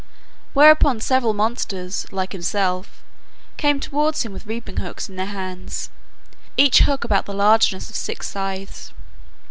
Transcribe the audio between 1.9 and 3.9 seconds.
like himself, came